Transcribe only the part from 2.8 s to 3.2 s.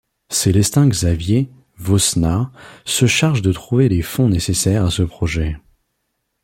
se